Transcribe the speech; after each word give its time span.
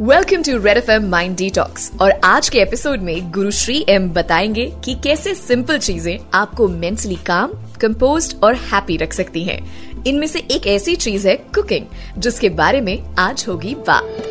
Welcome 0.00 0.42
to 0.42 0.52
red 0.56 0.76
F 0.76 0.90
M 0.90 1.08
mind 1.10 1.36
detox 1.36 1.90
और 2.00 2.10
आज 2.24 2.48
के 2.48 2.58
एपिसोड 2.58 3.00
में 3.00 3.30
गुरु 3.30 3.50
श्री 3.50 3.84
एम 3.88 4.08
बताएँगे 4.10 4.64
कि 4.84 4.94
कैसे 5.04 5.34
सिंपल 5.34 5.78
चीज़ें 5.78 6.18
आपको 6.34 6.68
मेंटली 6.68 7.14
काम 7.26 7.50
कंपोज 7.80 8.34
और 8.42 8.54
हैप्पी 8.70 8.96
रख 8.96 9.12
सकती 9.12 9.42
हैं। 9.44 9.58
इनमें 10.06 10.26
से 10.26 10.38
एक 10.50 10.66
ऐसी 10.66 10.94
चीज़ 10.96 11.26
है 11.28 11.34
कुकिंग 11.54 11.86
जिसके 12.18 12.48
बारे 12.48 12.80
में 12.80 13.14
आज 13.18 13.44
होगी 13.48 13.74
बात 13.88 14.22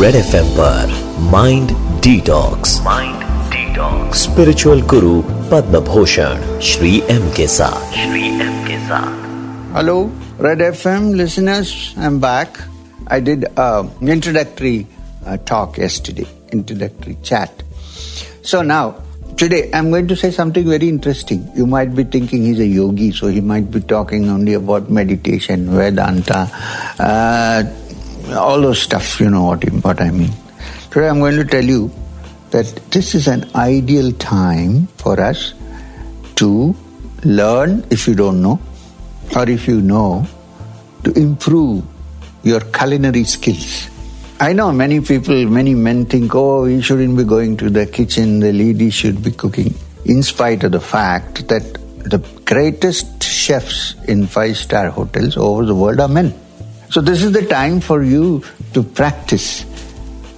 रेड 0.00 0.16
एफ़ 0.16 0.36
एम 0.36 0.50
पर 0.50 0.92
mind 1.32 1.72
detox 2.02 2.80
mind 2.82 3.24
detox 3.52 4.22
spiritual 4.22 4.82
guru 4.82 5.20
Padma 5.52 5.80
Bhushan 5.80 6.60
Shri 6.62 6.96
M 7.10 7.28
के 7.30 7.46
साथ 7.46 7.90
श्री 7.94 8.28
एम 8.28 8.62
के 8.66 8.78
साथ 8.84 9.22
Hello, 9.74 9.96
Red 10.40 10.60
FM 10.66 11.10
listeners. 11.20 11.74
Am 12.04 12.20
back. 12.20 12.62
I 13.06 13.20
did 13.20 13.46
an 13.56 13.90
introductory 14.00 14.86
uh, 15.26 15.36
talk 15.38 15.76
yesterday, 15.76 16.26
introductory 16.52 17.16
chat. 17.22 17.62
So 18.42 18.62
now, 18.62 19.02
today 19.36 19.70
I'm 19.72 19.90
going 19.90 20.08
to 20.08 20.16
say 20.16 20.30
something 20.30 20.66
very 20.66 20.88
interesting. 20.88 21.50
You 21.54 21.66
might 21.66 21.94
be 21.94 22.04
thinking 22.04 22.44
he's 22.44 22.60
a 22.60 22.66
yogi, 22.66 23.12
so 23.12 23.28
he 23.28 23.40
might 23.40 23.70
be 23.70 23.80
talking 23.80 24.28
only 24.28 24.54
about 24.54 24.90
meditation, 24.90 25.70
Vedanta, 25.70 26.48
uh, 26.98 27.62
all 28.36 28.60
those 28.60 28.80
stuff. 28.80 29.20
You 29.20 29.30
know 29.30 29.44
what, 29.44 29.64
what 29.64 30.00
I 30.00 30.10
mean. 30.10 30.32
Today 30.90 31.08
I'm 31.08 31.18
going 31.18 31.36
to 31.36 31.44
tell 31.44 31.64
you 31.64 31.90
that 32.50 32.66
this 32.90 33.14
is 33.14 33.28
an 33.28 33.50
ideal 33.54 34.12
time 34.12 34.86
for 34.96 35.20
us 35.20 35.54
to 36.36 36.74
learn 37.24 37.84
if 37.90 38.06
you 38.06 38.14
don't 38.14 38.40
know 38.40 38.60
or 39.36 39.48
if 39.48 39.66
you 39.66 39.80
know, 39.80 40.26
to 41.02 41.12
improve 41.12 41.84
your 42.44 42.60
culinary 42.60 43.24
skills. 43.24 43.88
I 44.38 44.52
know 44.52 44.72
many 44.72 45.00
people, 45.00 45.46
many 45.46 45.74
men 45.74 46.04
think, 46.06 46.34
oh, 46.34 46.66
you 46.66 46.82
shouldn't 46.82 47.16
be 47.16 47.24
going 47.24 47.56
to 47.58 47.70
the 47.70 47.86
kitchen, 47.86 48.40
the 48.40 48.52
lady 48.52 48.90
should 48.90 49.22
be 49.22 49.30
cooking, 49.30 49.74
in 50.04 50.22
spite 50.22 50.64
of 50.64 50.72
the 50.72 50.80
fact 50.80 51.48
that 51.48 51.78
the 52.04 52.18
greatest 52.44 53.22
chefs 53.22 53.94
in 54.04 54.26
five 54.26 54.56
star 54.56 54.90
hotels 54.90 55.36
over 55.36 55.64
the 55.64 55.74
world 55.74 56.00
are 56.00 56.08
men. 56.08 56.34
So, 56.90 57.00
this 57.00 57.22
is 57.22 57.32
the 57.32 57.46
time 57.46 57.80
for 57.80 58.02
you 58.02 58.44
to 58.74 58.82
practice. 58.82 59.64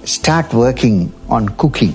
Start 0.05 0.53
working 0.53 1.13
on 1.29 1.49
cooking. 1.49 1.93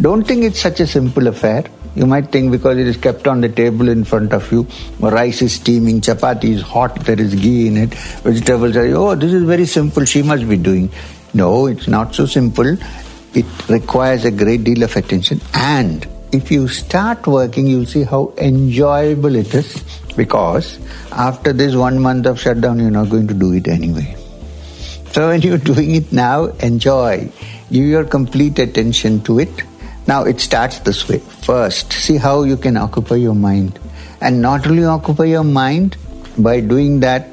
Don't 0.00 0.22
think 0.22 0.44
it's 0.44 0.60
such 0.60 0.80
a 0.80 0.86
simple 0.86 1.26
affair. 1.26 1.64
You 1.96 2.06
might 2.06 2.30
think 2.30 2.52
because 2.52 2.76
it 2.76 2.86
is 2.86 2.98
kept 2.98 3.26
on 3.26 3.40
the 3.40 3.48
table 3.48 3.88
in 3.88 4.04
front 4.04 4.34
of 4.34 4.52
you, 4.52 4.66
rice 5.00 5.40
is 5.40 5.54
steaming, 5.54 6.02
chapati 6.02 6.50
is 6.50 6.60
hot, 6.60 6.94
there 7.06 7.18
is 7.18 7.34
ghee 7.34 7.68
in 7.68 7.78
it, 7.78 7.94
vegetables 8.22 8.76
are, 8.76 8.86
oh, 8.94 9.14
this 9.14 9.32
is 9.32 9.44
very 9.44 9.64
simple, 9.64 10.04
she 10.04 10.22
must 10.22 10.46
be 10.46 10.58
doing. 10.58 10.90
No, 11.32 11.66
it's 11.66 11.88
not 11.88 12.14
so 12.14 12.26
simple. 12.26 12.76
It 13.34 13.46
requires 13.70 14.26
a 14.26 14.30
great 14.30 14.64
deal 14.64 14.82
of 14.82 14.94
attention. 14.94 15.40
And 15.54 16.06
if 16.32 16.50
you 16.50 16.68
start 16.68 17.26
working, 17.26 17.66
you'll 17.66 17.86
see 17.86 18.02
how 18.02 18.34
enjoyable 18.36 19.34
it 19.34 19.54
is 19.54 19.82
because 20.16 20.78
after 21.12 21.54
this 21.54 21.74
one 21.74 21.98
month 21.98 22.26
of 22.26 22.38
shutdown, 22.38 22.78
you're 22.78 22.90
not 22.90 23.08
going 23.08 23.26
to 23.28 23.34
do 23.34 23.52
it 23.54 23.68
anyway. 23.68 24.16
So 25.12 25.28
when 25.28 25.40
you're 25.40 25.56
doing 25.72 25.94
it 25.94 26.12
now, 26.12 26.46
enjoy. 26.70 27.32
Give 27.72 27.86
your 27.86 28.04
complete 28.04 28.58
attention 28.58 29.22
to 29.22 29.38
it 29.38 29.64
now 30.06 30.22
it 30.24 30.40
starts 30.40 30.78
this 30.80 31.08
way. 31.08 31.18
First, 31.18 31.92
see 31.92 32.16
how 32.16 32.44
you 32.44 32.56
can 32.56 32.76
occupy 32.76 33.16
your 33.16 33.34
mind. 33.34 33.78
And 34.20 34.40
not 34.40 34.66
only 34.66 34.84
occupy 34.84 35.24
your 35.24 35.44
mind, 35.44 35.96
by 36.38 36.60
doing 36.60 37.00
that, 37.00 37.28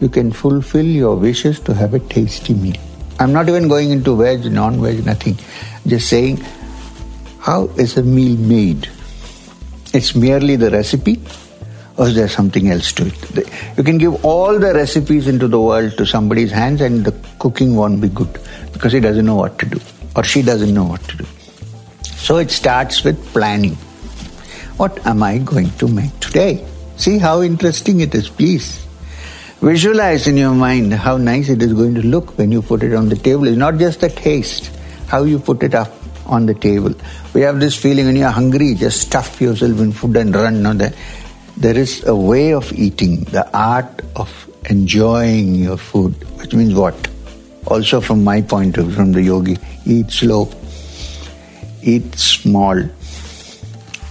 you 0.00 0.08
can 0.08 0.32
fulfill 0.32 0.84
your 0.84 1.16
wishes 1.16 1.60
to 1.60 1.74
have 1.74 1.94
a 1.94 1.98
tasty 1.98 2.54
meal. 2.54 2.76
I'm 3.18 3.32
not 3.32 3.48
even 3.48 3.68
going 3.68 3.90
into 3.90 4.16
veg, 4.16 4.50
non 4.50 4.80
veg, 4.82 5.06
nothing. 5.06 5.38
Just 5.86 6.08
saying, 6.08 6.38
how 7.38 7.66
is 7.76 7.96
a 7.96 8.02
meal 8.02 8.36
made? 8.36 8.88
It's 9.94 10.14
merely 10.14 10.56
the 10.56 10.70
recipe, 10.70 11.22
or 11.96 12.08
is 12.08 12.16
there 12.16 12.28
something 12.28 12.68
else 12.70 12.92
to 12.94 13.06
it? 13.06 13.48
You 13.78 13.84
can 13.84 13.96
give 13.98 14.24
all 14.24 14.58
the 14.58 14.74
recipes 14.74 15.28
into 15.28 15.48
the 15.48 15.60
world 15.60 15.96
to 15.96 16.04
somebody's 16.04 16.50
hands, 16.50 16.80
and 16.80 17.04
the 17.04 17.14
cooking 17.38 17.76
won't 17.76 18.00
be 18.00 18.08
good 18.08 18.38
because 18.72 18.92
he 18.92 19.00
doesn't 19.00 19.24
know 19.24 19.36
what 19.36 19.58
to 19.60 19.66
do, 19.66 19.80
or 20.14 20.24
she 20.24 20.42
doesn't 20.42 20.74
know 20.74 20.84
what 20.84 21.02
to 21.08 21.16
do. 21.16 21.26
So 22.16 22.38
it 22.38 22.50
starts 22.50 23.04
with 23.04 23.24
planning. 23.32 23.76
What 24.78 25.06
am 25.06 25.22
I 25.22 25.38
going 25.38 25.70
to 25.78 25.88
make 25.88 26.18
today? 26.20 26.66
See 26.96 27.18
how 27.18 27.42
interesting 27.42 28.00
it 28.00 28.14
is, 28.14 28.28
please. 28.28 28.84
Visualize 29.60 30.26
in 30.26 30.36
your 30.36 30.54
mind 30.54 30.92
how 30.92 31.16
nice 31.16 31.48
it 31.48 31.62
is 31.62 31.72
going 31.72 31.94
to 31.94 32.02
look 32.02 32.36
when 32.36 32.52
you 32.52 32.62
put 32.62 32.82
it 32.82 32.94
on 32.94 33.08
the 33.08 33.16
table. 33.16 33.46
It's 33.46 33.56
not 33.56 33.78
just 33.78 34.00
the 34.00 34.08
taste, 34.08 34.70
how 35.08 35.22
you 35.22 35.38
put 35.38 35.62
it 35.62 35.74
up 35.74 35.92
on 36.26 36.46
the 36.46 36.54
table. 36.54 36.94
We 37.32 37.42
have 37.42 37.60
this 37.60 37.76
feeling 37.76 38.06
when 38.06 38.16
you're 38.16 38.30
hungry, 38.30 38.74
just 38.74 39.00
stuff 39.00 39.40
yourself 39.40 39.78
in 39.80 39.92
food 39.92 40.16
and 40.16 40.34
run. 40.34 40.62
No, 40.62 40.74
there, 40.74 40.92
there 41.56 41.78
is 41.78 42.04
a 42.06 42.14
way 42.14 42.52
of 42.52 42.72
eating, 42.72 43.24
the 43.24 43.48
art 43.56 44.02
of 44.14 44.50
enjoying 44.68 45.54
your 45.54 45.76
food, 45.76 46.12
which 46.38 46.54
means 46.54 46.74
what? 46.74 47.08
Also, 47.66 48.00
from 48.00 48.24
my 48.24 48.42
point 48.42 48.76
of 48.78 48.86
view, 48.86 48.94
from 48.94 49.12
the 49.12 49.22
yogi, 49.22 49.56
eat 49.86 50.10
slow, 50.10 50.44
eat 51.86 52.14
small, 52.18 52.78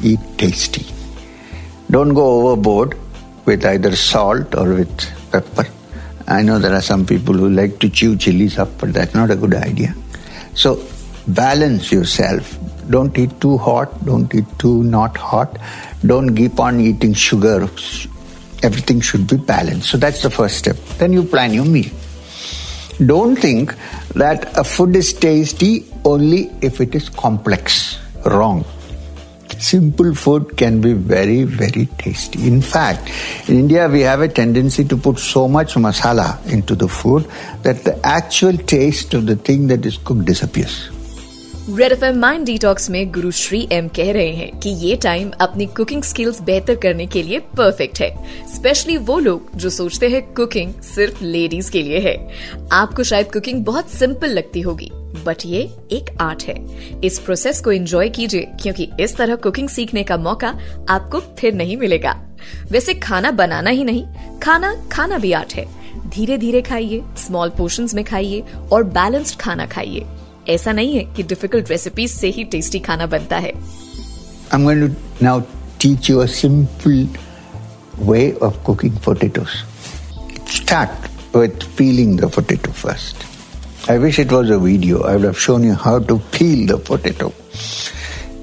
eat 0.01 0.19
tasty. 0.37 0.85
Don't 1.91 2.13
go 2.13 2.25
overboard 2.49 2.97
with 3.45 3.65
either 3.65 3.95
salt 3.95 4.55
or 4.55 4.73
with 4.73 5.31
pepper. 5.31 5.67
I 6.27 6.41
know 6.41 6.57
there 6.57 6.73
are 6.73 6.81
some 6.81 7.05
people 7.05 7.35
who 7.35 7.49
like 7.49 7.79
to 7.79 7.89
chew 7.89 8.15
chilies 8.15 8.57
up, 8.57 8.69
but 8.79 8.93
that's 8.93 9.13
not 9.13 9.29
a 9.29 9.35
good 9.35 9.53
idea. 9.53 9.93
So 10.55 10.83
balance 11.27 11.91
yourself. 11.91 12.57
Don't 12.89 13.17
eat 13.17 13.39
too 13.41 13.57
hot, 13.57 14.05
don't 14.05 14.33
eat 14.33 14.45
too 14.57 14.83
not 14.83 15.17
hot. 15.17 15.57
Don't 16.05 16.35
keep 16.35 16.59
on 16.59 16.79
eating 16.79 17.13
sugar. 17.13 17.69
Everything 18.63 19.01
should 19.01 19.27
be 19.27 19.37
balanced. 19.37 19.89
So 19.89 19.97
that's 19.97 20.21
the 20.21 20.29
first 20.29 20.57
step. 20.57 20.77
Then 20.97 21.13
you 21.13 21.23
plan 21.23 21.53
your 21.53 21.65
meal. 21.65 21.91
Don't 23.05 23.35
think 23.35 23.75
that 24.15 24.57
a 24.57 24.63
food 24.63 24.95
is 24.95 25.13
tasty 25.13 25.85
only 26.03 26.51
if 26.61 26.81
it 26.81 26.95
is 26.95 27.09
complex. 27.09 27.99
Wrong. 28.25 28.65
Simple 29.57 30.13
food 30.13 30.57
can 30.57 30.81
be 30.81 30.93
very, 30.93 31.43
very 31.43 31.85
tasty. 31.97 32.47
In 32.47 32.61
fact, 32.61 33.09
in 33.47 33.59
India, 33.59 33.87
we 33.87 34.01
have 34.01 34.21
a 34.21 34.27
tendency 34.27 34.83
to 34.83 34.97
put 34.97 35.17
so 35.17 35.47
much 35.47 35.75
masala 35.75 36.45
into 36.51 36.75
the 36.75 36.87
food 36.87 37.25
that 37.63 37.83
the 37.83 37.97
actual 38.05 38.57
taste 38.57 39.13
of 39.13 39.25
the 39.25 39.35
thing 39.35 39.67
that 39.67 39.85
is 39.85 39.97
cooked 39.97 40.25
disappears. 40.25 40.89
Red 41.69 41.91
F 41.91 42.03
M 42.05 42.17
mind 42.19 42.45
detox 42.45 42.89
में 42.89 43.11
गुरु 43.11 43.29
Shri 43.31 43.67
M 43.71 43.87
कह 43.87 44.11
रहे 44.13 44.31
हैं 44.31 44.59
कि 44.59 44.69
ये 44.69 44.95
time 44.95 45.31
अपनी 45.41 45.65
cooking 45.65 46.03
skills 46.03 46.41
बेहतर 46.41 46.75
करने 46.75 47.05
के 47.05 47.21
लिए 47.23 47.39
परफेक्ट 47.57 47.99
है। 47.99 48.09
स्पेशली 48.55 48.97
वो 48.97 49.17
लोग 49.19 49.49
जो 49.55 49.69
सोचते 49.69 50.09
हैं 50.09 50.21
कुकिंग 50.33 50.73
सिर्फ़ 50.81 51.23
लेडीज़ 51.23 51.71
के 51.71 51.81
लिए 51.81 51.99
है। 51.99 52.15
आपको 52.71 53.03
शायद 53.03 53.31
कुकिंग 53.31 53.63
बहुत 53.65 53.89
सिंपल 53.89 54.29
लगती 54.29 54.61
होगी 54.61 54.89
बट 55.25 55.45
ये 55.45 55.61
एक 55.91 56.15
आर्ट 56.21 56.43
है। 56.43 56.55
इस 57.01 57.17
प्रोसेस 57.19 57.61
को 57.61 57.71
एंजॉय 57.71 58.09
कीजिए, 58.09 58.47
क्योंकि 58.61 58.89
इस 58.99 59.15
तरह 59.17 59.35
कुकिंग 59.35 59.69
सीखने 59.69 60.03
का 60.03 60.17
मौका 60.17 60.49
आपको 60.89 61.19
फिर 61.39 61.53
नहीं 61.53 61.77
मिलेगा। 61.77 62.11
वैसे 62.71 62.93
खाना 62.93 63.31
बनाना 63.31 63.69
ही 63.69 63.83
नहीं, 63.83 64.05
खाना 64.39 64.73
खाना 64.91 65.17
भी 65.17 65.31
आर्ट 65.31 65.53
है। 65.53 65.65
धीरे 66.09 66.37
धीरे 66.37 66.61
खाइए 66.61 67.01
स्मॉल 67.17 67.49
पोर्शंस 67.49 67.93
में 67.95 68.03
खाइए 68.05 68.43
और 68.71 68.83
बैलेंस्ड 68.83 69.39
खाना 69.39 69.65
खाइए। 69.65 70.05
ऐसा 70.49 70.71
नहीं 70.71 70.95
है 70.95 71.03
कि 71.15 71.23
डिफ़िकल्ट 71.23 71.69
रेसिपीज़ 71.69 72.13
से 72.13 72.29
ही 72.37 72.43
टेस्टी 72.55 72.79
खाना 72.87 73.05
बनता 73.13 73.37
है 73.45 73.53
I'm 74.51 74.63
going 74.63 74.81
to 74.87 75.25
now 75.25 75.43
teach 75.79 76.09
you 76.09 76.21
a 76.21 76.27
simple 76.27 77.07
way 77.97 78.33
of 78.47 78.63
cooking 78.63 78.97
potatoes. 79.07 79.63
Start 80.45 80.89
with 81.33 81.63
peeling 81.77 82.15
the 82.17 82.27
potato 82.27 82.71
first. 82.71 83.25
I 83.87 83.97
wish 83.97 84.19
it 84.19 84.31
was 84.31 84.49
a 84.49 84.59
video. 84.59 85.03
I 85.03 85.15
would 85.15 85.25
have 85.25 85.39
shown 85.39 85.63
you 85.63 85.73
how 85.73 85.99
to 85.99 86.19
peel 86.31 86.67
the 86.67 86.77
potato. 86.77 87.33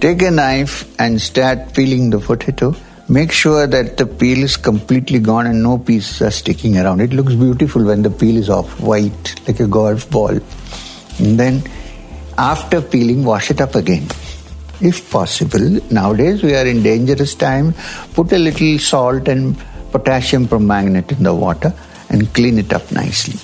Take 0.00 0.22
a 0.22 0.30
knife 0.30 0.84
and 0.98 1.20
start 1.20 1.74
peeling 1.74 2.10
the 2.10 2.18
potato. 2.18 2.74
Make 3.08 3.32
sure 3.32 3.66
that 3.66 3.96
the 3.96 4.06
peel 4.06 4.42
is 4.42 4.56
completely 4.56 5.18
gone 5.18 5.46
and 5.46 5.62
no 5.62 5.78
pieces 5.78 6.22
are 6.22 6.30
sticking 6.30 6.78
around. 6.78 7.00
It 7.00 7.12
looks 7.12 7.34
beautiful 7.34 7.84
when 7.84 8.02
the 8.02 8.10
peel 8.10 8.36
is 8.36 8.50
off, 8.50 8.80
white, 8.80 9.34
like 9.46 9.60
a 9.60 9.66
golf 9.66 10.08
ball. 10.10 10.38
And 11.18 11.38
then 11.38 11.62
after 12.38 12.80
peeling, 12.80 13.24
wash 13.24 13.50
it 13.50 13.60
up 13.60 13.74
again. 13.74 14.06
If 14.80 15.10
possible, 15.10 15.80
nowadays 15.90 16.42
we 16.42 16.54
are 16.54 16.66
in 16.66 16.82
dangerous 16.82 17.34
time, 17.34 17.74
put 18.14 18.32
a 18.32 18.38
little 18.38 18.78
salt 18.78 19.28
and 19.28 19.56
potassium 19.92 20.48
permanganate 20.48 21.12
in 21.12 21.22
the 21.22 21.34
water 21.34 21.72
and 22.08 22.32
clean 22.34 22.58
it 22.58 22.72
up 22.72 22.90
nicely. 22.90 23.38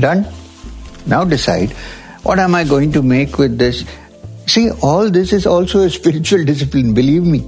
Done? 0.00 0.26
Now 1.06 1.24
decide 1.24 1.70
what 2.24 2.38
am 2.38 2.54
I 2.54 2.64
going 2.64 2.90
to 2.92 3.02
make 3.02 3.38
with 3.38 3.58
this? 3.58 3.84
See, 4.46 4.70
all 4.82 5.10
this 5.10 5.32
is 5.32 5.46
also 5.46 5.80
a 5.80 5.90
spiritual 5.98 6.44
discipline, 6.44 6.94
believe 6.94 7.22
me. 7.22 7.46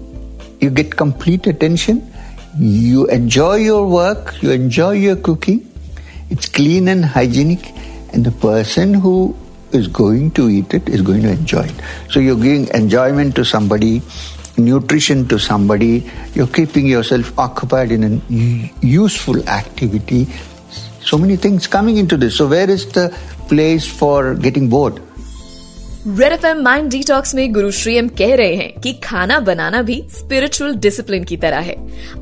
You 0.60 0.70
get 0.70 0.96
complete 0.96 1.46
attention, 1.46 2.12
you 2.58 3.06
enjoy 3.06 3.56
your 3.56 3.86
work, 3.86 4.42
you 4.42 4.50
enjoy 4.50 4.92
your 4.92 5.16
cooking, 5.16 5.70
it's 6.30 6.48
clean 6.48 6.88
and 6.88 7.04
hygienic, 7.04 7.72
and 8.12 8.24
the 8.24 8.30
person 8.30 8.94
who 8.94 9.36
is 9.72 9.88
going 9.88 10.30
to 10.32 10.48
eat 10.48 10.74
it 10.74 10.88
is 10.88 11.02
going 11.02 11.22
to 11.22 11.30
enjoy 11.30 11.64
it. 11.64 11.74
So 12.10 12.20
you're 12.20 12.36
giving 12.36 12.68
enjoyment 12.68 13.34
to 13.36 13.44
somebody, 13.44 14.02
nutrition 14.56 15.26
to 15.28 15.38
somebody, 15.38 16.08
you're 16.34 16.46
keeping 16.48 16.86
yourself 16.86 17.38
occupied 17.38 17.92
in 17.92 18.04
a 18.04 18.72
useful 18.80 19.46
activity. 19.48 20.26
So 21.00 21.18
many 21.18 21.36
things 21.36 21.66
coming 21.66 21.98
into 21.98 22.16
this. 22.16 22.36
So, 22.36 22.48
where 22.48 22.68
is 22.68 22.86
the 22.92 23.16
place 23.48 23.86
for 23.86 24.34
getting 24.34 24.68
bored? 24.68 25.00
Red 26.08 26.32
F 26.32 26.44
M 26.46 26.60
mind 26.62 26.90
detox 26.90 27.34
में 27.34 27.52
गुरु 27.52 27.70
Shri 27.70 27.94
M 27.96 28.08
कह 28.08 28.34
रहे 28.36 28.54
हैं 28.56 28.80
कि 28.80 28.92
खाना 29.04 29.38
बनाना 29.40 29.80
भी 29.82 30.02
spiritual 30.16 30.74
discipline 30.74 31.24
की 31.24 31.36
तरह 31.36 31.60
है 31.60 31.74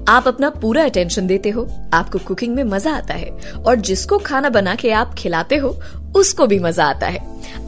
आप 0.09 0.29
अपना 0.29 0.51
पूरा 0.51 0.85
अटेंशन 0.85 1.27
देते 1.27 1.51
हो 1.51 1.67
आपको 1.95 2.19
कुकिंग 2.27 2.55
में 2.57 2.63
मज़ा 2.65 2.95
आता 2.97 3.15
है 3.15 3.31
और 3.67 3.77
जिसको 3.89 4.19
खाना 4.19 4.49
बना 4.49 4.75
के 4.75 4.91
आप 4.93 5.15
खिलाते 5.19 5.57
हो 5.57 5.79
उसको 6.15 6.47
भी 6.47 6.59
मज़ा 6.59 6.85
आता 6.85 7.07
है। 7.07 7.21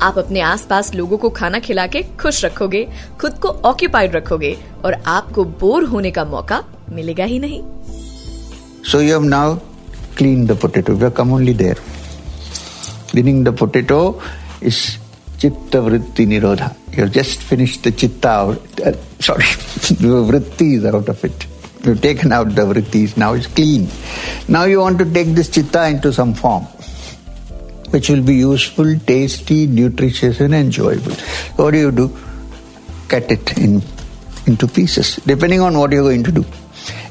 आप 0.03 0.19
अपने 0.19 0.41
आसपास 0.41 0.95
लोगों 0.95 1.19
को 1.19 1.29
खाना 1.31 1.59
खिला 1.59 1.87
के 1.87 2.03
खुश 2.21 2.45
रखोगे, 2.45 2.87
खुद 3.21 3.39
को 3.39 3.49
ऑक्यूपाइड 3.49 4.17
रखोगे 4.17 4.57
और 4.85 4.95
आपको 5.07 5.45
बोर 5.61 5.85
होने 5.85 6.11
का 6.11 6.25
मौका 6.25 6.63
मिलेगा 6.93 7.25
ही 7.25 7.39
नहीं। 7.39 7.63
So 8.91 9.01
you 9.01 9.21
now 9.21 9.55
clean 10.19 10.47
the 10.47 10.59
potato 10.59 11.11
come 11.11 11.33
only 11.35 11.55
there 11.55 11.81
cleaning 13.11 13.45
the 13.45 13.57
potato 13.59 13.99
is 14.63 14.81
chitta 15.41 15.77
vritti 15.77 16.27
nirodha 16.27 16.71
you 16.99 17.07
just 17.17 17.41
finished 17.49 17.89
the 17.89 17.93
chitta 17.95 18.33
sorry 19.23 20.09
vritti 20.31 20.73
is 20.75 20.87
out 20.87 21.11
of 21.11 21.27
it 21.27 21.45
you 21.87 21.95
taken 21.95 22.33
out 22.33 22.49
the 22.49 22.61
vritti 22.69 23.03
is 23.05 23.13
now 23.19 23.37
is 23.37 23.49
clean 23.55 23.89
now 24.51 24.67
you 24.67 24.81
want 24.81 24.99
to 26.03 26.11
which 27.97 28.11
will 28.11 28.23
be 28.23 28.35
useful, 28.35 28.95
tasty, 29.11 29.67
nutritious, 29.67 30.41
and 30.41 30.55
enjoyable. 30.55 31.13
So 31.13 31.65
what 31.65 31.71
do 31.71 31.79
you 31.79 31.91
do? 31.91 32.09
Cut 33.09 33.31
it 33.33 33.57
in 33.57 33.83
into 34.47 34.69
pieces, 34.69 35.17
depending 35.27 35.63
on 35.63 35.79
what 35.79 35.93
you're 35.93 36.03
going 36.03 36.23
to 36.25 36.33
do. 36.33 36.45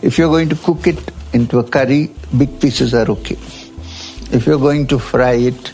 If 0.03 0.19
you're 0.19 0.29
going 0.29 0.49
to 0.49 0.55
cook 0.55 0.85
it 0.85 0.99
into 1.33 1.57
a 1.59 1.63
curry, 1.63 2.11
big 2.37 2.61
pieces 2.61 2.93
are 2.93 3.09
okay. 3.15 3.37
If 4.31 4.45
you're 4.45 4.59
going 4.59 4.85
to 4.93 4.99
fry 4.99 5.33
it, 5.51 5.73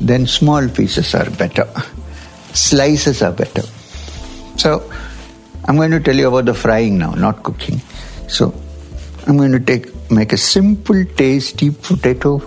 then 0.00 0.28
small 0.28 0.68
pieces 0.68 1.12
are 1.16 1.28
better. 1.30 1.68
Slices 2.54 3.20
are 3.22 3.32
better. 3.32 3.62
So, 4.56 4.90
I'm 5.64 5.76
going 5.76 5.90
to 5.90 6.00
tell 6.00 6.14
you 6.14 6.28
about 6.28 6.44
the 6.44 6.54
frying 6.54 6.98
now, 6.98 7.12
not 7.12 7.42
cooking. 7.42 7.80
So, 8.28 8.54
I'm 9.26 9.36
going 9.36 9.52
to 9.52 9.60
take 9.60 10.10
make 10.10 10.32
a 10.32 10.36
simple, 10.36 11.04
tasty 11.04 11.70
potato 11.70 12.38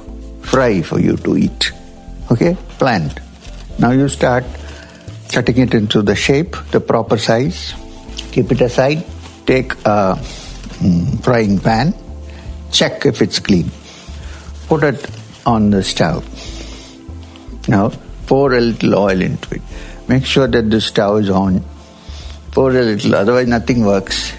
fry 0.41 0.81
for 0.81 0.99
you 0.99 1.17
to 1.17 1.37
eat. 1.37 1.74
Okay, 2.35 2.57
planned. 2.77 3.21
Now 3.79 3.91
you 3.91 4.09
start 4.09 4.43
cutting 5.31 5.57
it 5.57 5.73
into 5.73 6.01
the 6.01 6.15
shape, 6.15 6.55
the 6.71 6.79
proper 6.79 7.17
size. 7.17 7.73
Keep 8.31 8.51
it 8.51 8.61
aside. 8.61 9.05
Take 9.45 9.73
a 9.85 10.19
mm, 10.83 11.23
frying 11.23 11.59
pan. 11.59 11.93
Check 12.71 13.05
if 13.05 13.21
it's 13.21 13.39
clean. 13.39 13.71
Put 14.67 14.83
it 14.83 15.09
on 15.45 15.69
the 15.71 15.81
stove 15.81 16.25
now 17.67 17.91
pour 18.27 18.53
a 18.53 18.61
little 18.61 18.95
oil 18.95 19.21
into 19.21 19.55
it. 19.55 19.61
Make 20.07 20.25
sure 20.25 20.47
that 20.47 20.69
the 20.69 20.81
stove 20.81 21.21
is 21.21 21.29
on. 21.29 21.63
Pour 22.51 22.69
a 22.69 22.81
little, 22.81 23.15
otherwise 23.15 23.47
nothing 23.47 23.85
works. 23.85 24.33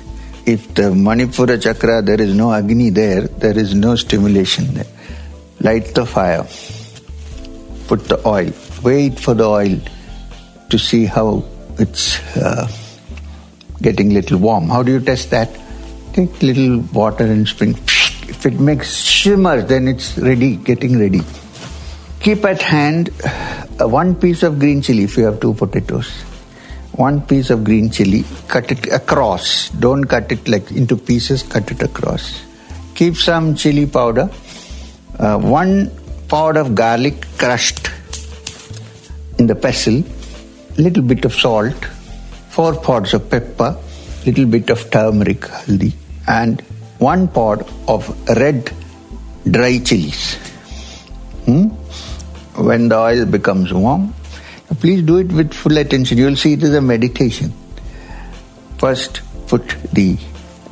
If 0.46 0.75
the 0.75 0.82
Manipura 0.82 1.60
chakra, 1.60 2.02
there 2.02 2.20
is 2.20 2.34
no 2.34 2.52
Agni 2.52 2.90
there, 2.90 3.22
there 3.22 3.58
is 3.58 3.75
no 3.75 3.96
stimulation 3.96 4.75
there. 4.75 4.87
Light 5.60 5.94
the 5.94 6.06
fire. 6.06 6.46
Put 7.86 8.04
the 8.04 8.20
oil. 8.26 8.52
Wait 8.82 9.18
for 9.18 9.34
the 9.34 9.44
oil 9.44 9.78
to 10.70 10.78
see 10.78 11.04
how 11.04 11.44
it's 11.78 12.18
uh, 12.36 12.68
getting 13.82 14.12
little 14.14 14.38
warm. 14.38 14.68
How 14.68 14.82
do 14.82 14.92
you 14.92 15.00
test 15.00 15.30
that? 15.30 15.50
Take 16.12 16.42
little 16.42 16.80
water 16.92 17.24
and 17.24 17.46
spring. 17.46 17.72
If 18.28 18.46
it 18.46 18.58
makes 18.58 18.96
shimmer, 18.96 19.62
then 19.62 19.86
it's 19.86 20.16
ready, 20.18 20.56
getting 20.56 20.98
ready 20.98 21.20
keep 22.26 22.44
at 22.44 22.60
hand 22.60 23.10
uh, 23.24 23.86
one 23.86 24.12
piece 24.22 24.42
of 24.42 24.58
green 24.58 24.82
chili 24.82 25.04
if 25.04 25.16
you 25.16 25.24
have 25.24 25.38
two 25.38 25.54
potatoes. 25.54 26.08
One 26.92 27.20
piece 27.20 27.50
of 27.50 27.62
green 27.62 27.88
chili, 27.90 28.24
cut 28.48 28.72
it 28.72 28.86
across. 28.90 29.68
Don't 29.68 30.04
cut 30.04 30.32
it 30.32 30.48
like 30.48 30.72
into 30.72 30.96
pieces, 30.96 31.44
cut 31.44 31.70
it 31.70 31.82
across. 31.82 32.42
Keep 32.96 33.16
some 33.16 33.54
chili 33.54 33.86
powder, 33.86 34.28
uh, 35.20 35.38
one 35.38 35.92
pound 36.28 36.56
of 36.56 36.75
garlic 36.75 37.26
crushed 37.38 37.90
in 39.38 39.46
the 39.46 39.55
pestle, 39.55 40.02
little 40.76 41.02
bit 41.02 41.25
of 41.25 41.34
salt, 41.34 41.84
four 42.49 42.75
pods 42.75 43.14
of 43.14 43.28
pepper, 43.31 43.76
little 44.25 44.46
bit 44.46 44.70
of 44.70 44.90
turmeric, 44.90 45.40
haldi, 45.40 45.93
and 46.26 46.61
one 46.99 47.28
pod 47.28 47.69
of 47.88 48.08
red 48.37 48.73
dry 49.50 49.78
chilies. 49.78 50.37
Hmm? 51.44 51.69
when 52.56 52.88
the 52.88 52.96
oil 52.96 53.25
becomes 53.26 53.73
warm, 53.73 54.14
please 54.81 55.02
do 55.02 55.19
it 55.19 55.31
with 55.32 55.52
full 55.52 55.76
attention. 55.78 56.19
You'll 56.19 56.37
see 56.37 56.55
it 56.55 56.62
is 56.62 56.75
a 56.75 56.81
meditation. 56.81 57.52
First, 58.78 59.20
put 59.46 59.69
the 59.93 60.19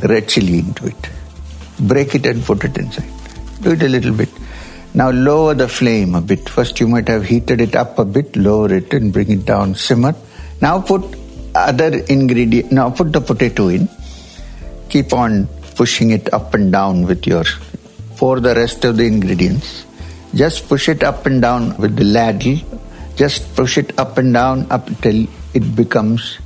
red 0.03 0.29
chili 0.29 0.61
into 0.61 0.87
it. 0.87 1.11
Break 1.81 2.15
it 2.15 2.27
and 2.27 2.43
put 2.43 2.65
it 2.65 2.77
inside. 2.77 3.11
Do 3.63 3.73
it 3.73 3.83
a 3.83 3.89
little 3.89 4.15
bit. 4.15 4.29
Now 4.95 5.11
lower 5.11 5.55
the 5.55 5.69
flame 5.69 6.15
a 6.15 6.21
bit. 6.21 6.49
First, 6.49 6.81
you 6.81 6.89
might 6.89 7.09
have 7.09 7.25
heated 7.25 7.61
it 7.61 7.75
up 7.75 7.99
a 7.99 8.05
bit, 8.05 8.37
lower 8.37 8.73
it 8.73 8.93
and 8.95 9.13
bring 9.13 9.31
it 9.31 9.45
down, 9.45 9.75
simmer. 9.75 10.15
Now 10.61 10.81
put 10.81 11.03
other 11.55 11.99
ingredient. 12.09 12.73
Now 12.73 12.91
put 12.91 13.13
the 13.13 13.21
potato 13.21 13.69
in. 13.69 13.89
Keep 14.89 15.13
on 15.13 15.49
pushing 15.75 16.11
it 16.11 16.33
up 16.33 16.55
and 16.55 16.71
down 16.71 17.07
with 17.07 17.27
your. 17.27 17.45
Pour 18.17 18.39
the 18.39 18.55
rest 18.55 18.85
of 18.85 18.97
the 18.97 19.05
ingredients 19.05 19.85
just 20.35 20.69
push 20.69 20.89
it 20.89 21.05
up 21.05 21.27
and 21.27 21.41
down 21.41 21.77
with 21.79 21.97
the 21.97 22.05
ladle. 22.05 22.59
Just 23.15 23.55
push 23.55 23.79
it 23.79 23.97
up 23.99 24.19
and 24.19 24.35
down 24.35 24.67
up 24.71 24.89
till 25.01 25.27
it 25.55 25.77
becomes 25.77 26.39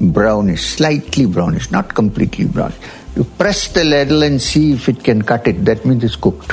brownish, 0.00 0.62
slightly 0.62 1.26
brownish, 1.26 1.70
not 1.72 1.92
completely 1.92 2.44
brown. 2.44 2.72
You 3.16 3.24
press 3.24 3.68
the 3.68 3.84
ladle 3.84 4.22
and 4.22 4.40
see 4.40 4.72
if 4.72 4.88
it 4.88 5.02
can 5.02 5.22
cut 5.22 5.48
it. 5.48 5.64
That 5.64 5.84
means 5.84 6.04
it's 6.04 6.14
cooked. 6.14 6.52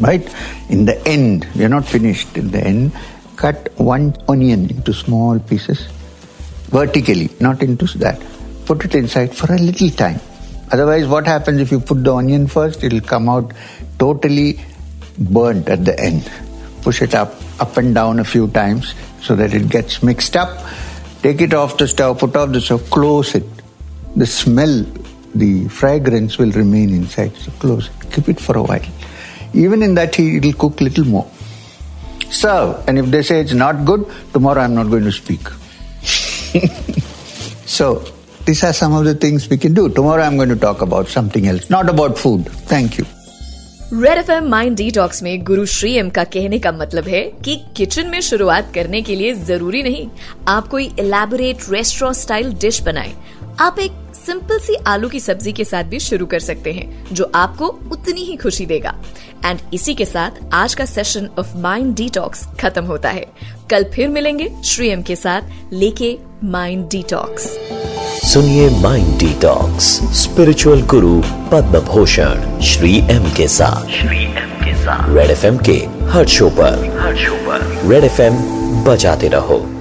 Right? 0.00 0.28
In 0.68 0.84
the 0.84 1.00
end, 1.06 1.46
we 1.54 1.64
are 1.64 1.68
not 1.68 1.86
finished. 1.86 2.36
In 2.36 2.50
the 2.50 2.62
end, 2.62 2.92
cut 3.36 3.72
one 3.78 4.16
onion 4.28 4.70
into 4.70 4.92
small 4.92 5.38
pieces, 5.38 5.86
vertically, 6.68 7.30
not 7.40 7.62
into 7.62 7.86
that. 7.98 8.20
Put 8.66 8.84
it 8.84 8.94
inside 8.94 9.36
for 9.36 9.52
a 9.52 9.58
little 9.58 9.90
time. 9.90 10.20
Otherwise, 10.72 11.06
what 11.06 11.26
happens 11.26 11.60
if 11.60 11.70
you 11.70 11.78
put 11.78 12.02
the 12.02 12.14
onion 12.14 12.46
first? 12.46 12.82
It'll 12.82 13.00
come 13.00 13.28
out 13.28 13.52
totally 13.98 14.58
burnt 15.18 15.68
at 15.68 15.84
the 15.84 15.98
end. 16.00 16.30
Push 16.82 17.02
it 17.02 17.14
up, 17.14 17.34
up 17.60 17.76
and 17.76 17.94
down 17.94 18.18
a 18.18 18.24
few 18.24 18.48
times 18.48 18.94
so 19.22 19.36
that 19.36 19.54
it 19.54 19.68
gets 19.68 20.02
mixed 20.02 20.36
up. 20.36 20.66
Take 21.22 21.40
it 21.40 21.54
off 21.54 21.78
the 21.78 21.86
stove, 21.88 22.18
put 22.18 22.34
off 22.36 22.52
the 22.52 22.60
stove, 22.60 22.90
close 22.90 23.34
it. 23.34 23.44
The 24.16 24.26
smell, 24.26 24.84
the 25.34 25.68
fragrance 25.68 26.38
will 26.38 26.52
remain 26.52 26.90
inside, 26.90 27.36
so 27.36 27.50
close 27.52 27.88
it. 27.88 28.12
Keep 28.12 28.28
it 28.30 28.40
for 28.40 28.58
a 28.58 28.62
while. 28.62 28.82
Even 29.54 29.82
in 29.82 29.94
that 29.94 30.14
heat, 30.14 30.36
it'll 30.36 30.52
cook 30.52 30.80
little 30.80 31.04
more. 31.04 31.26
Serve, 32.30 32.82
and 32.88 32.98
if 32.98 33.06
they 33.06 33.22
say 33.22 33.40
it's 33.40 33.52
not 33.54 33.84
good, 33.84 34.06
tomorrow 34.32 34.60
I'm 34.60 34.74
not 34.74 34.90
going 34.90 35.04
to 35.04 35.12
speak. 35.12 35.40
so, 37.66 38.04
these 38.44 38.64
are 38.64 38.72
some 38.72 38.92
of 38.92 39.04
the 39.04 39.14
things 39.14 39.48
we 39.48 39.56
can 39.56 39.74
do. 39.74 39.88
Tomorrow 39.88 40.22
I'm 40.22 40.36
going 40.36 40.48
to 40.48 40.56
talk 40.56 40.82
about 40.82 41.08
something 41.08 41.46
else, 41.46 41.70
not 41.70 41.88
about 41.88 42.18
food. 42.18 42.48
Thank 42.74 42.98
you. 42.98 43.06
Red 43.92 44.18
F 44.18 44.30
M 44.32 44.48
mind 44.50 44.76
detox 44.76 45.22
में 45.22 45.42
गुरु 45.44 45.64
Shri 45.66 45.92
M 45.98 46.08
का 46.10 46.22
कहने 46.34 46.58
का 46.58 46.70
मतलब 46.72 47.08
है 47.08 47.22
कि 47.44 47.56
kitchen 47.76 48.06
में 48.10 48.20
शुरुआत 48.20 48.72
करने 48.74 49.02
के 49.02 49.14
लिए 49.16 49.34
ज़रूरी 49.50 49.82
नहीं 49.82 50.06
आप 50.48 50.68
कोई 50.68 50.84
इलेबोरेट 51.00 51.68
रेस्टोरेंट 51.70 52.16
स्टाइल 52.16 52.52
डिश 52.60 52.80
बनाए 52.82 53.12
आप 53.60 53.78
एक 53.78 54.03
सिंपल 54.26 54.58
सी 54.58 54.74
आलू 54.86 55.08
की 55.08 55.20
सब्ज़ी 55.20 55.52
के 55.52 55.64
साथ 55.64 55.84
भी 55.84 55.98
शुरू 56.00 56.26
कर 56.26 56.38
सकते 56.38 56.72
हैं 56.72 57.06
जो 57.12 57.30
आपको 57.34 57.66
उतनी 57.92 58.20
ही 58.20 58.36
खुशी 58.36 58.66
देगा। 58.66 58.94
एंड 59.46 59.58
इसी 59.74 59.94
के 59.94 60.04
साथ 60.04 60.30
आज 60.52 60.74
का 60.74 60.84
सेशन 60.84 61.28
ऑफ़ 61.38 61.56
माइंड 61.56 61.94
डिटॉक्स 61.94 62.46
खत्म 62.60 62.84
होता 62.84 63.10
है। 63.10 63.26
कल 63.70 63.84
फिर 63.84 64.08
मिलेंगे 64.08 64.50
श्री 64.64 64.88
एम 64.88 65.02
के 65.02 65.16
साथ 65.16 65.72
लेके 65.72 66.16
माइंड 66.44 66.88
डिटॉक्स 66.88 67.58
सुनिए 68.32 68.68
mind 68.70 69.18
detox 69.18 69.84
spiritual 70.22 70.82
guru 70.82 71.22
Padma 71.52 71.80
Bhushan 71.80 72.60
Shri 72.60 72.96
M 72.98 73.30
के 73.30 73.48
साथ। 73.48 73.90
श्री 73.90 74.24
एम 74.24 74.50
के 74.64 74.74
साथ। 74.74 75.14
रेड 75.14 75.30
एफ़ 75.30 75.46
एम 75.46 75.58
के 75.58 76.06
हर 76.06 76.26
शो 76.26 76.50
पर। 76.50 76.98
हर 77.00 77.16
शो 77.16 77.34
पर। 77.34 77.82
रेड 77.88 78.04
एफ़ 78.04 78.20
बजाते 78.88 79.28
रहो। 79.28 79.73